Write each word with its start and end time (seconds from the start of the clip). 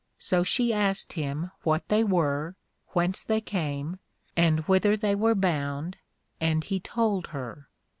So 0.17 0.43
she 0.43 0.73
asked 0.73 1.13
him 1.13 1.51
what 1.61 1.87
they 1.89 2.03
were, 2.03 2.55
whence 2.93 3.23
they 3.23 3.39
came, 3.39 3.99
and 4.35 4.61
whither 4.61 4.97
they 4.97 5.13
were 5.13 5.35
bound; 5.35 5.95
and 6.39 6.63
he 6.63 6.79
told 6.79 7.27
her. 7.27 7.67